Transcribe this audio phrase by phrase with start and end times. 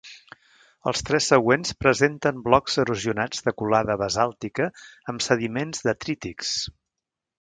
[0.91, 4.71] Els tres següents presenten blocs erosionats de colada basàltica
[5.15, 6.57] amb sediments detrítics.